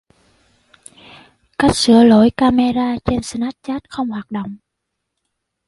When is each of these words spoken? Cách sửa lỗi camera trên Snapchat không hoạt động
Cách 1.57 1.75
sửa 1.75 2.03
lỗi 2.03 2.31
camera 2.37 2.95
trên 3.05 3.23
Snapchat 3.23 3.89
không 3.89 4.09
hoạt 4.09 4.31
động 4.31 4.55